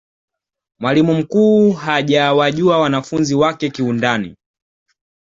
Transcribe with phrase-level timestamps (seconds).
[0.79, 4.35] mwalimu mkuu hajawajua wanafunzi wake kiundani